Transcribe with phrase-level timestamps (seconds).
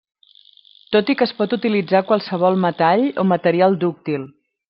[0.95, 4.27] Tot i que es pot utilitzar qualsevol metall o material dúctil.